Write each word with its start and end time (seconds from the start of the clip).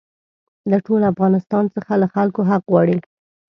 له 0.69 0.77
ټول 0.85 1.01
افغانستان 1.13 1.65
څخه 1.75 1.93
له 2.01 2.07
خلکو 2.15 2.41
حق 2.49 2.63
غواړي. 2.71 2.97